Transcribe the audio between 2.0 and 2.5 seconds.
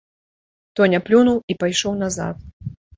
назад.